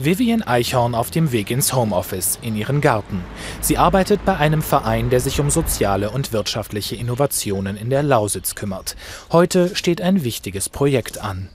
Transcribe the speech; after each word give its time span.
Vivian 0.00 0.42
Eichhorn 0.42 0.96
auf 0.96 1.12
dem 1.12 1.30
Weg 1.30 1.52
ins 1.52 1.72
Homeoffice, 1.72 2.40
in 2.42 2.56
ihren 2.56 2.80
Garten. 2.80 3.22
Sie 3.60 3.78
arbeitet 3.78 4.24
bei 4.24 4.36
einem 4.36 4.60
Verein, 4.60 5.08
der 5.08 5.20
sich 5.20 5.38
um 5.38 5.50
soziale 5.50 6.10
und 6.10 6.32
wirtschaftliche 6.32 6.96
Innovationen 6.96 7.76
in 7.76 7.90
der 7.90 8.02
Lausitz 8.02 8.56
kümmert. 8.56 8.96
Heute 9.30 9.76
steht 9.76 10.00
ein 10.00 10.24
wichtiges 10.24 10.68
Projekt 10.68 11.22
an. 11.22 11.48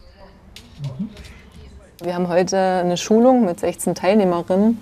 Wir 2.02 2.15
haben 2.15 2.29
heute 2.29 2.57
eine 2.57 2.96
Schulung 2.96 3.44
mit 3.44 3.60
16 3.60 3.94
Teilnehmerinnen 3.94 4.78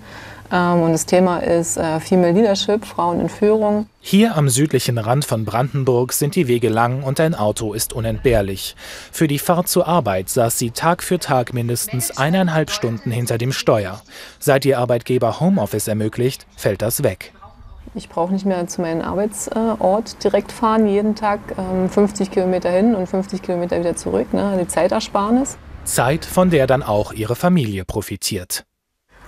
und 0.56 0.92
das 0.92 1.04
Thema 1.04 1.38
ist 1.38 1.76
äh, 1.76 2.00
Female 2.00 2.32
Leadership, 2.32 2.84
Frauen 2.84 3.20
in 3.20 3.28
Führung. 3.28 3.86
Hier 4.00 4.36
am 4.36 4.48
südlichen 4.48 4.96
Rand 4.96 5.24
von 5.24 5.44
Brandenburg 5.44 6.12
sind 6.12 6.34
die 6.36 6.48
Wege 6.48 6.70
lang 6.70 7.02
und 7.02 7.20
ein 7.20 7.34
Auto 7.34 7.74
ist 7.74 7.92
unentbehrlich. 7.92 8.74
Für 9.12 9.28
die 9.28 9.38
Fahrt 9.38 9.68
zur 9.68 9.86
Arbeit 9.86 10.30
saß 10.30 10.58
sie 10.58 10.70
Tag 10.70 11.02
für 11.02 11.18
Tag 11.18 11.52
mindestens 11.52 12.16
eineinhalb 12.16 12.70
Stunden 12.70 13.10
hinter 13.10 13.36
dem 13.36 13.52
Steuer. 13.52 14.00
Seit 14.38 14.64
ihr 14.64 14.78
Arbeitgeber 14.78 15.40
Homeoffice 15.40 15.88
ermöglicht, 15.88 16.46
fällt 16.56 16.80
das 16.80 17.02
weg. 17.02 17.32
Ich 17.94 18.08
brauche 18.08 18.32
nicht 18.32 18.46
mehr 18.46 18.66
zu 18.68 18.80
meinem 18.80 19.00
Arbeitsort 19.00 20.22
direkt 20.22 20.52
fahren, 20.52 20.86
jeden 20.86 21.14
Tag 21.14 21.40
50 21.90 22.28
ähm, 22.28 22.32
Kilometer 22.32 22.70
hin 22.70 22.94
und 22.94 23.06
50 23.06 23.42
Kilometer 23.42 23.78
wieder 23.80 23.96
zurück. 23.96 24.32
Ne? 24.32 24.58
Die 24.60 24.68
Zeitersparnis. 24.68 25.58
Zeit, 25.84 26.24
von 26.24 26.50
der 26.50 26.66
dann 26.66 26.82
auch 26.82 27.12
ihre 27.12 27.34
Familie 27.34 27.84
profitiert. 27.84 28.64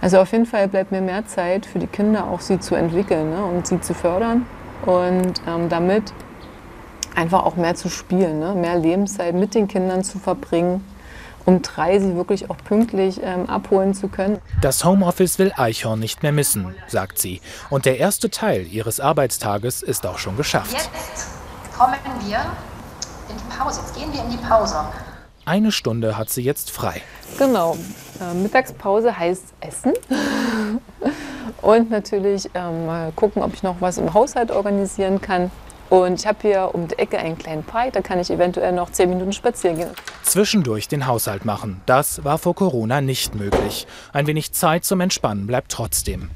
Also 0.00 0.18
auf 0.18 0.32
jeden 0.32 0.46
Fall 0.46 0.66
bleibt 0.68 0.92
mir 0.92 1.02
mehr 1.02 1.26
Zeit 1.26 1.66
für 1.66 1.78
die 1.78 1.86
Kinder, 1.86 2.28
auch 2.28 2.40
sie 2.40 2.58
zu 2.58 2.74
entwickeln 2.74 3.30
ne, 3.30 3.44
und 3.44 3.66
sie 3.66 3.80
zu 3.80 3.94
fördern 3.94 4.46
und 4.86 5.34
ähm, 5.46 5.68
damit 5.68 6.12
einfach 7.14 7.44
auch 7.44 7.56
mehr 7.56 7.74
zu 7.74 7.90
spielen, 7.90 8.38
ne, 8.38 8.54
mehr 8.54 8.78
Lebenszeit 8.78 9.34
mit 9.34 9.54
den 9.54 9.68
Kindern 9.68 10.02
zu 10.02 10.18
verbringen, 10.18 10.82
um 11.44 11.60
drei 11.60 11.98
sie 11.98 12.16
wirklich 12.16 12.48
auch 12.48 12.56
pünktlich 12.64 13.20
ähm, 13.22 13.46
abholen 13.46 13.92
zu 13.92 14.08
können. 14.08 14.38
Das 14.62 14.84
Homeoffice 14.84 15.38
will 15.38 15.52
Eichhorn 15.54 16.00
nicht 16.00 16.22
mehr 16.22 16.32
missen, 16.32 16.74
sagt 16.86 17.18
sie. 17.18 17.42
Und 17.68 17.84
der 17.84 17.98
erste 17.98 18.30
Teil 18.30 18.66
ihres 18.66 19.00
Arbeitstages 19.00 19.82
ist 19.82 20.06
auch 20.06 20.18
schon 20.18 20.36
geschafft. 20.38 20.72
Jetzt 20.72 20.90
kommen 21.76 21.94
wir 22.24 22.38
in 23.28 23.36
die 23.36 23.54
Pause. 23.54 23.80
Jetzt 23.80 23.94
gehen 23.94 24.12
wir 24.12 24.22
in 24.22 24.30
die 24.30 24.38
Pause. 24.38 24.76
Eine 25.44 25.72
Stunde 25.72 26.16
hat 26.16 26.30
sie 26.30 26.42
jetzt 26.42 26.70
frei. 26.70 27.02
Genau. 27.38 27.76
Äh, 28.20 28.34
Mittagspause 28.34 29.18
heißt 29.18 29.44
Essen. 29.60 29.92
Und 31.62 31.90
natürlich 31.90 32.48
ähm, 32.54 32.86
mal 32.86 33.12
gucken, 33.12 33.42
ob 33.42 33.54
ich 33.54 33.62
noch 33.62 33.76
was 33.80 33.98
im 33.98 34.12
Haushalt 34.14 34.50
organisieren 34.50 35.20
kann. 35.20 35.50
Und 35.88 36.20
ich 36.20 36.26
habe 36.26 36.38
hier 36.42 36.70
um 36.72 36.86
die 36.86 36.98
Ecke 36.98 37.18
einen 37.18 37.36
kleinen 37.36 37.64
Park, 37.64 37.94
da 37.94 38.00
kann 38.00 38.20
ich 38.20 38.30
eventuell 38.30 38.70
noch 38.72 38.90
zehn 38.90 39.10
Minuten 39.10 39.32
spazieren 39.32 39.76
gehen. 39.76 39.90
Zwischendurch 40.22 40.86
den 40.86 41.06
Haushalt 41.06 41.44
machen, 41.44 41.80
das 41.86 42.22
war 42.22 42.38
vor 42.38 42.54
Corona 42.54 43.00
nicht 43.00 43.34
möglich. 43.34 43.88
Ein 44.12 44.28
wenig 44.28 44.52
Zeit 44.52 44.84
zum 44.84 45.00
Entspannen 45.00 45.48
bleibt 45.48 45.72
trotzdem. 45.72 46.30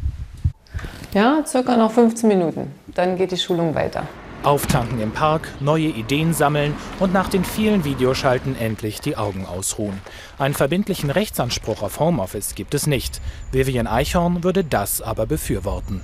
Ja, 1.13 1.45
circa 1.47 1.77
noch 1.77 1.93
15 1.93 2.29
Minuten. 2.29 2.73
Dann 2.89 3.17
geht 3.17 3.31
die 3.31 3.37
Schulung 3.37 3.77
weiter. 3.77 4.09
Auftanken 4.45 5.01
im 5.01 5.13
Park, 5.13 5.49
neue 5.61 5.87
Ideen 5.87 6.35
sammeln 6.35 6.75
und 7.01 7.13
nach 7.13 7.29
den 7.29 7.45
vielen 7.45 7.85
Videoschalten 7.85 8.57
endlich 8.59 9.01
die 9.01 9.17
Augen 9.17 9.47
ausruhen. 9.47 10.01
Einen 10.39 10.55
verbindlichen 10.55 11.11
Rechtsanspruch 11.11 11.83
auf 11.83 11.99
Homeoffice 11.99 12.55
gibt 12.55 12.75
es 12.75 12.87
nicht. 12.87 13.21
Vivian 13.53 13.87
Eichhorn 13.87 14.45
würde 14.45 14.65
das 14.65 15.01
aber 15.01 15.27
befürworten. 15.27 16.03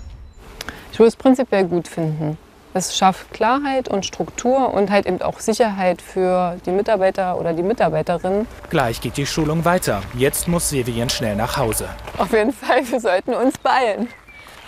Ich 0.93 0.99
würde 0.99 1.09
es 1.09 1.17
prinzipiell 1.17 1.67
gut 1.67 1.87
finden. 1.87 2.39
Es 2.73 2.97
schafft 2.97 3.33
Klarheit 3.33 3.89
und 3.89 4.07
Struktur 4.07 4.73
und 4.73 4.91
halt 4.91 5.07
eben 5.07 5.21
auch 5.23 5.41
Sicherheit 5.41 6.01
für 6.01 6.57
die 6.65 6.71
Mitarbeiter 6.71 7.37
oder 7.37 7.53
die 7.53 7.65
Mitarbeiterinnen. 7.65 8.47
Gleich 8.71 9.01
geht 9.01 9.17
die 9.17 9.27
Schulung 9.27 9.65
weiter. 9.65 10.03
Jetzt 10.17 10.47
muss 10.47 10.71
Vivian 10.71 11.11
schnell 11.11 11.35
nach 11.35 11.57
Hause. 11.57 11.89
Auf 12.17 12.33
jeden 12.33 12.53
Fall, 12.53 12.89
wir 12.89 13.01
sollten 13.01 13.35
uns 13.35 13.59
beeilen. 13.59 14.07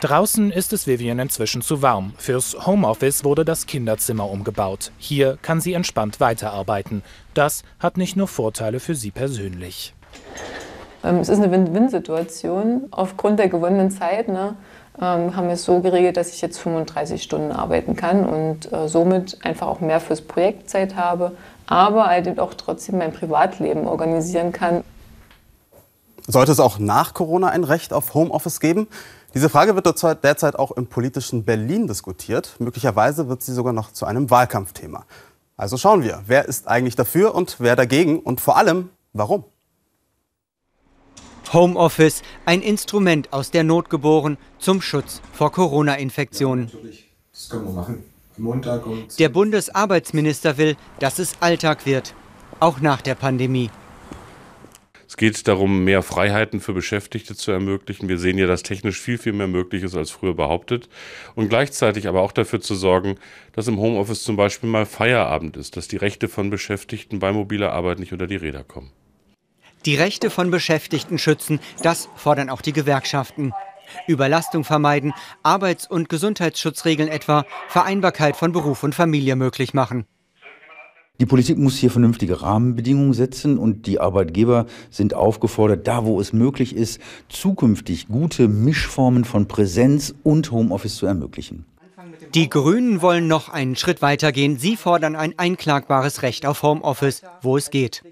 Draußen 0.03 0.51
ist 0.51 0.73
es 0.73 0.89
Vivian 0.89 1.21
inzwischen 1.21 1.63
zu 1.63 1.81
warm. 1.81 2.13
Fürs 2.19 2.67
Homeoffice 2.67 3.23
wurde 3.23 3.45
das 3.45 3.67
Kinderzimmer 3.67 4.29
umgebaut. 4.29 4.91
Hier 4.99 5.39
kann 5.43 5.61
sie 5.61 5.75
entspannt 5.75 6.19
weiterarbeiten. 6.19 7.05
Das 7.35 7.63
hat 7.79 7.97
nicht 7.97 8.17
nur 8.17 8.27
Vorteile 8.27 8.81
für 8.81 8.97
sie 8.97 9.13
persönlich. 9.13 9.95
Ähm, 11.05 11.19
es 11.19 11.29
ist 11.29 11.39
eine 11.39 11.53
Win-Win-Situation. 11.53 12.89
Aufgrund 12.91 13.39
der 13.39 13.49
gewonnenen 13.49 13.93
Zeit 13.93 14.27
ne, 14.27 14.57
ähm, 15.01 15.37
haben 15.37 15.47
wir 15.47 15.55
es 15.55 15.65
so 15.65 15.79
geregelt, 15.79 16.17
dass 16.17 16.35
ich 16.35 16.41
jetzt 16.41 16.59
35 16.59 17.23
Stunden 17.23 17.53
arbeiten 17.53 17.95
kann 17.95 18.27
und 18.27 18.73
äh, 18.73 18.89
somit 18.89 19.39
einfach 19.45 19.69
auch 19.69 19.79
mehr 19.79 20.01
fürs 20.01 20.23
Projekt 20.23 20.69
Zeit 20.69 20.97
habe, 20.97 21.31
aber 21.69 22.07
halt 22.07 22.41
auch 22.41 22.55
trotzdem 22.55 22.99
mein 22.99 23.13
Privatleben 23.13 23.87
organisieren 23.87 24.51
kann. 24.51 24.83
Sollte 26.27 26.53
es 26.53 26.61
auch 26.61 26.79
nach 26.79 27.15
Corona 27.15 27.49
ein 27.49 27.65
Recht 27.65 27.93
auf 27.93 28.15
Homeoffice 28.15 28.61
geben? 28.61 28.87
Diese 29.35 29.49
Frage 29.49 29.75
wird 29.75 29.87
derzeit 30.25 30.59
auch 30.59 30.73
im 30.73 30.87
politischen 30.87 31.45
Berlin 31.45 31.87
diskutiert. 31.87 32.57
Möglicherweise 32.59 33.29
wird 33.29 33.43
sie 33.43 33.53
sogar 33.53 33.73
noch 33.73 33.93
zu 33.93 34.05
einem 34.05 34.31
Wahlkampfthema. 34.31 35.07
Also 35.57 35.79
schauen 35.79 36.03
wir, 36.03 36.23
wer 36.27 36.47
ist 36.47 36.69
eigentlich 36.69 36.97
dafür 36.97 37.35
und 37.35 37.57
wer 37.59 37.75
dagegen 37.75 38.21
und 38.21 38.41
vor 38.41 38.57
allem, 38.57 38.91
warum? 39.13 39.45
Homeoffice, 41.53 42.23
ein 42.47 42.63
Instrument 42.63 43.33
aus 43.33 43.51
der 43.51 43.65
Not 43.65 43.91
geboren 43.91 44.39
zum 44.59 44.81
Schutz 44.81 45.21
vor 45.33 45.53
Corona-Infektionen. 45.53 46.69
Ja, 46.69 46.91
das 47.33 47.49
können 47.49 47.65
wir 47.65 47.73
machen. 47.73 48.05
Montag 48.39 48.87
und 48.87 49.19
der 49.19 49.29
Bundesarbeitsminister 49.29 50.57
will, 50.57 50.77
dass 50.99 51.19
es 51.19 51.35
Alltag 51.41 51.85
wird, 51.85 52.15
auch 52.61 52.81
nach 52.81 53.03
der 53.03 53.15
Pandemie. 53.15 53.71
Es 55.13 55.19
geht 55.19 55.47
darum, 55.47 55.85
mehr 55.85 56.03
Freiheiten 56.03 56.59
für 56.59 56.73
Beschäftigte 56.73 57.37
zu 57.37 57.53
ermöglichen. 57.53 58.09
Wir 58.09 58.17
sehen 58.17 58.39
ja, 58.39 58.47
dass 58.47 58.63
technisch 58.63 58.99
viel, 58.99 59.19
viel 59.19 59.35
mehr 59.35 59.47
möglich 59.47 59.83
ist 59.83 59.95
als 59.95 60.11
früher 60.11 60.33
behauptet. 60.33 60.89
Und 61.35 61.51
gleichzeitig 61.51 62.09
aber 62.09 62.23
auch 62.23 62.33
dafür 62.33 62.63
zu 62.63 62.75
sorgen, 62.75 63.17
dass 63.53 63.69
im 63.69 63.77
Homeoffice 63.77 64.23
zum 64.23 64.37
Beispiel 64.37 64.71
mal 64.71 64.87
Feierabend 64.87 65.59
ist, 65.59 65.77
dass 65.77 65.87
die 65.87 65.99
Rechte 65.99 66.29
von 66.29 66.49
Beschäftigten 66.49 67.19
bei 67.19 67.31
mobiler 67.31 67.75
Arbeit 67.75 67.99
nicht 67.99 68.15
unter 68.15 68.27
die 68.27 68.37
Räder 68.37 68.65
kommen. 68.65 68.91
Die 69.85 69.97
Rechte 69.97 70.31
von 70.31 70.51
Beschäftigten 70.51 71.19
schützen, 71.19 71.61
das 71.83 72.09
fordern 72.17 72.49
auch 72.49 72.63
die 72.63 72.73
Gewerkschaften. 72.73 73.53
Überlastung 74.07 74.65
vermeiden, 74.65 75.13
Arbeits- 75.43 75.87
und 75.87 76.09
Gesundheitsschutzregeln 76.09 77.11
etwa, 77.11 77.45
Vereinbarkeit 77.69 78.35
von 78.35 78.53
Beruf 78.53 78.83
und 78.83 78.95
Familie 78.95 79.37
möglich 79.37 79.75
machen. 79.75 80.07
Die 81.21 81.27
Politik 81.27 81.57
muss 81.57 81.77
hier 81.77 81.91
vernünftige 81.91 82.43
Rahmenbedingungen 82.43 83.13
setzen 83.13 83.59
und 83.59 83.87
die 83.87 84.01
Arbeitgeber 84.01 84.67
sind 84.91 85.15
aufgefordert, 85.15 85.87
da 85.87 86.05
wo 86.05 86.21
es 86.21 86.33
möglich 86.33 86.75
ist, 86.75 87.01
zukünftig 87.29 88.09
gute 88.09 88.49
Mischformen 88.49 89.25
von 89.25 89.47
Präsenz 89.47 90.15
und 90.25 90.51
Homeoffice 90.51 90.97
zu 90.97 91.07
ermöglichen. 91.07 91.65
Die 92.35 92.49
Grünen 92.49 93.03
wollen 93.03 93.29
noch 93.29 93.51
einen 93.51 93.77
Schritt 93.77 94.03
weitergehen. 94.03 94.57
Sie 94.57 94.77
fordern 94.77 95.15
ein 95.15 95.35
einklagbares 95.39 96.23
Recht 96.23 96.47
auf 96.47 96.63
Homeoffice, 96.63 97.23
wo 97.41 97.57
es 97.57 97.71
geht. 97.71 98.03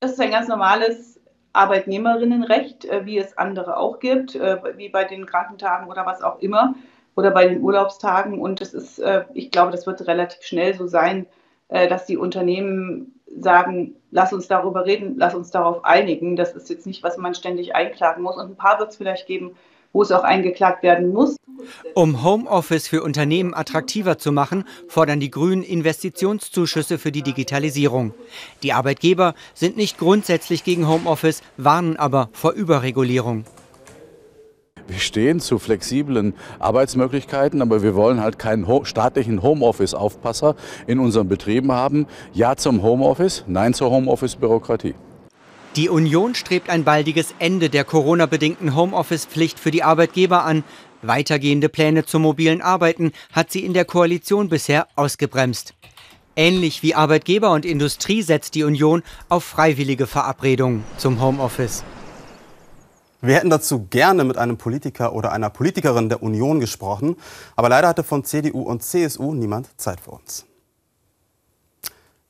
Das 0.00 0.12
ist 0.12 0.20
ein 0.20 0.30
ganz 0.30 0.48
normales 0.48 1.18
Arbeitnehmerinnenrecht, 1.52 2.84
äh, 2.84 3.06
wie 3.06 3.18
es 3.18 3.38
andere 3.38 3.78
auch 3.78 4.00
gibt, 4.00 4.34
äh, 4.34 4.58
wie 4.76 4.90
bei 4.90 5.04
den 5.04 5.24
Krankentagen 5.24 5.88
oder 5.88 6.04
was 6.04 6.22
auch 6.22 6.40
immer 6.40 6.74
oder 7.14 7.30
bei 7.30 7.48
den 7.48 7.62
Urlaubstagen. 7.62 8.38
Und 8.38 8.60
das 8.60 8.74
ist, 8.74 8.98
äh, 8.98 9.24
ich 9.32 9.50
glaube, 9.50 9.72
das 9.72 9.86
wird 9.86 10.06
relativ 10.06 10.42
schnell 10.42 10.74
so 10.74 10.86
sein, 10.86 11.26
dass 11.68 12.06
die 12.06 12.16
Unternehmen 12.16 13.20
sagen, 13.38 13.96
lass 14.10 14.32
uns 14.32 14.48
darüber 14.48 14.86
reden, 14.86 15.14
lass 15.16 15.34
uns 15.34 15.50
darauf 15.50 15.84
einigen. 15.84 16.36
Das 16.36 16.52
ist 16.52 16.70
jetzt 16.70 16.86
nicht, 16.86 17.02
was 17.02 17.16
man 17.16 17.34
ständig 17.34 17.74
einklagen 17.74 18.22
muss. 18.22 18.36
Und 18.36 18.50
ein 18.50 18.56
paar 18.56 18.78
wird 18.78 18.90
es 18.90 18.96
vielleicht 18.96 19.26
geben, 19.26 19.56
wo 19.92 20.02
es 20.02 20.12
auch 20.12 20.24
eingeklagt 20.24 20.82
werden 20.82 21.12
muss. 21.12 21.36
Um 21.94 22.22
Homeoffice 22.22 22.86
für 22.86 23.02
Unternehmen 23.02 23.54
attraktiver 23.54 24.18
zu 24.18 24.30
machen, 24.30 24.64
fordern 24.88 25.20
die 25.20 25.30
Grünen 25.30 25.62
Investitionszuschüsse 25.62 26.98
für 26.98 27.12
die 27.12 27.22
Digitalisierung. 27.22 28.12
Die 28.62 28.72
Arbeitgeber 28.72 29.34
sind 29.54 29.76
nicht 29.76 29.98
grundsätzlich 29.98 30.64
gegen 30.64 30.86
Homeoffice, 30.86 31.42
warnen 31.56 31.96
aber 31.96 32.28
vor 32.32 32.52
Überregulierung. 32.52 33.44
Wir 34.88 34.98
stehen 34.98 35.40
zu 35.40 35.58
flexiblen 35.58 36.34
Arbeitsmöglichkeiten, 36.58 37.60
aber 37.60 37.82
wir 37.82 37.94
wollen 37.94 38.20
halt 38.20 38.38
keinen 38.38 38.66
staatlichen 38.84 39.42
Homeoffice-Aufpasser 39.42 40.54
in 40.86 41.00
unseren 41.00 41.28
Betrieben 41.28 41.72
haben. 41.72 42.06
Ja 42.32 42.56
zum 42.56 42.82
Homeoffice, 42.82 43.44
nein 43.48 43.74
zur 43.74 43.90
Homeoffice-Bürokratie. 43.90 44.94
Die 45.74 45.88
Union 45.88 46.34
strebt 46.34 46.70
ein 46.70 46.84
baldiges 46.84 47.34
Ende 47.38 47.68
der 47.68 47.84
Corona-bedingten 47.84 48.74
Homeoffice-Pflicht 48.74 49.58
für 49.58 49.70
die 49.70 49.82
Arbeitgeber 49.82 50.44
an. 50.44 50.64
Weitergehende 51.02 51.68
Pläne 51.68 52.06
zum 52.06 52.22
mobilen 52.22 52.62
Arbeiten 52.62 53.12
hat 53.32 53.52
sie 53.52 53.64
in 53.64 53.74
der 53.74 53.84
Koalition 53.84 54.48
bisher 54.48 54.86
ausgebremst. 54.96 55.74
Ähnlich 56.34 56.82
wie 56.82 56.94
Arbeitgeber 56.94 57.52
und 57.52 57.64
Industrie 57.64 58.22
setzt 58.22 58.54
die 58.54 58.64
Union 58.64 59.02
auf 59.28 59.44
freiwillige 59.44 60.06
Verabredungen 60.06 60.84
zum 60.96 61.20
Homeoffice. 61.20 61.82
Wir 63.26 63.34
hätten 63.34 63.50
dazu 63.50 63.88
gerne 63.90 64.22
mit 64.22 64.38
einem 64.38 64.56
Politiker 64.56 65.12
oder 65.12 65.32
einer 65.32 65.50
Politikerin 65.50 66.08
der 66.08 66.22
Union 66.22 66.60
gesprochen, 66.60 67.16
aber 67.56 67.68
leider 67.68 67.88
hatte 67.88 68.04
von 68.04 68.22
CDU 68.22 68.62
und 68.62 68.84
CSU 68.84 69.34
niemand 69.34 69.68
Zeit 69.80 69.98
für 69.98 70.12
uns. 70.12 70.46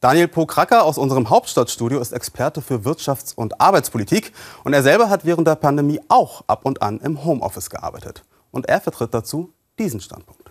Daniel 0.00 0.28
Pokracker 0.28 0.84
aus 0.84 0.96
unserem 0.96 1.28
Hauptstadtstudio 1.28 2.00
ist 2.00 2.12
Experte 2.12 2.62
für 2.62 2.86
Wirtschafts- 2.86 3.34
und 3.34 3.60
Arbeitspolitik 3.60 4.32
und 4.64 4.72
er 4.72 4.82
selber 4.82 5.10
hat 5.10 5.26
während 5.26 5.46
der 5.46 5.56
Pandemie 5.56 6.00
auch 6.08 6.44
ab 6.46 6.60
und 6.64 6.80
an 6.80 6.98
im 7.00 7.26
Homeoffice 7.26 7.68
gearbeitet. 7.68 8.24
Und 8.50 8.66
er 8.66 8.80
vertritt 8.80 9.12
dazu 9.12 9.52
diesen 9.78 10.00
Standpunkt. 10.00 10.50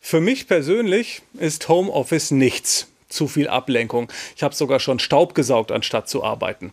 Für 0.00 0.20
mich 0.22 0.48
persönlich 0.48 1.20
ist 1.34 1.68
Homeoffice 1.68 2.30
nichts. 2.30 2.91
Zu 3.12 3.28
viel 3.28 3.48
Ablenkung. 3.48 4.10
Ich 4.36 4.42
habe 4.42 4.54
sogar 4.54 4.80
schon 4.80 4.98
Staub 4.98 5.34
gesaugt, 5.34 5.70
anstatt 5.70 6.08
zu 6.08 6.24
arbeiten. 6.24 6.72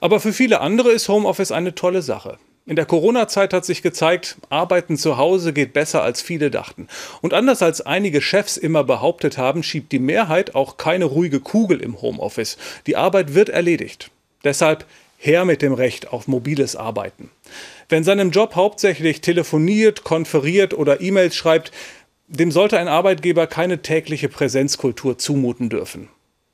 Aber 0.00 0.20
für 0.20 0.32
viele 0.32 0.60
andere 0.60 0.90
ist 0.90 1.08
Homeoffice 1.08 1.50
eine 1.50 1.74
tolle 1.74 2.00
Sache. 2.00 2.38
In 2.64 2.76
der 2.76 2.86
Corona-Zeit 2.86 3.52
hat 3.52 3.64
sich 3.64 3.82
gezeigt, 3.82 4.36
Arbeiten 4.50 4.96
zu 4.96 5.16
Hause 5.16 5.52
geht 5.52 5.72
besser 5.72 6.02
als 6.04 6.22
viele 6.22 6.52
dachten. 6.52 6.86
Und 7.20 7.34
anders 7.34 7.62
als 7.62 7.80
einige 7.80 8.20
Chefs 8.20 8.56
immer 8.56 8.84
behauptet 8.84 9.38
haben, 9.38 9.64
schiebt 9.64 9.90
die 9.90 9.98
Mehrheit 9.98 10.54
auch 10.54 10.76
keine 10.76 11.06
ruhige 11.06 11.40
Kugel 11.40 11.80
im 11.80 12.00
Homeoffice. 12.00 12.56
Die 12.86 12.94
Arbeit 12.94 13.34
wird 13.34 13.48
erledigt. 13.48 14.12
Deshalb 14.44 14.84
her 15.18 15.44
mit 15.44 15.60
dem 15.62 15.74
Recht 15.74 16.12
auf 16.12 16.28
mobiles 16.28 16.76
Arbeiten. 16.76 17.30
Wer 17.88 17.98
in 17.98 18.04
seinem 18.04 18.30
Job 18.30 18.54
hauptsächlich 18.54 19.20
telefoniert, 19.20 20.04
konferiert 20.04 20.72
oder 20.72 21.00
E-Mails 21.00 21.34
schreibt, 21.34 21.72
dem 22.30 22.52
sollte 22.52 22.78
ein 22.78 22.88
Arbeitgeber 22.88 23.48
keine 23.48 23.82
tägliche 23.82 24.28
Präsenzkultur 24.28 25.18
zumuten 25.18 25.68
dürfen. 25.68 26.08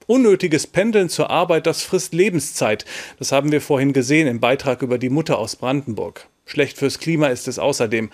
Unnötiges 0.06 0.66
Pendeln 0.66 1.10
zur 1.10 1.30
Arbeit, 1.30 1.66
das 1.66 1.82
frisst 1.82 2.14
Lebenszeit. 2.14 2.86
Das 3.18 3.30
haben 3.30 3.52
wir 3.52 3.60
vorhin 3.60 3.92
gesehen 3.92 4.26
im 4.26 4.40
Beitrag 4.40 4.80
über 4.80 4.98
die 4.98 5.10
Mutter 5.10 5.38
aus 5.38 5.56
Brandenburg. 5.56 6.28
Schlecht 6.46 6.78
fürs 6.78 6.98
Klima 6.98 7.26
ist 7.26 7.46
es 7.46 7.58
außerdem. 7.58 8.10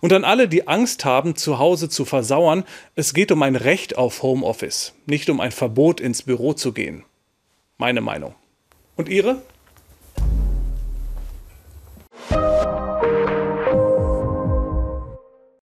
Und 0.00 0.12
an 0.12 0.24
alle, 0.24 0.46
die 0.46 0.68
Angst 0.68 1.06
haben, 1.06 1.36
zu 1.36 1.58
Hause 1.58 1.88
zu 1.88 2.04
versauern, 2.04 2.64
es 2.96 3.14
geht 3.14 3.32
um 3.32 3.42
ein 3.42 3.56
Recht 3.56 3.96
auf 3.96 4.22
Homeoffice, 4.22 4.92
nicht 5.06 5.30
um 5.30 5.40
ein 5.40 5.52
Verbot 5.52 6.00
ins 6.00 6.22
Büro 6.22 6.52
zu 6.52 6.72
gehen. 6.72 7.04
Meine 7.78 8.02
Meinung. 8.02 8.34
Und 8.96 9.08
Ihre? 9.08 9.40